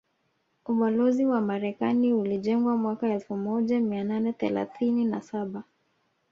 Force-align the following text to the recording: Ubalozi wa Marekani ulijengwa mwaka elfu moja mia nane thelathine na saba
Ubalozi 0.65 1.25
wa 1.25 1.41
Marekani 1.41 2.13
ulijengwa 2.13 2.77
mwaka 2.77 3.07
elfu 3.13 3.37
moja 3.37 3.79
mia 3.79 4.03
nane 4.03 4.33
thelathine 4.33 5.05
na 5.05 5.21
saba 5.21 5.63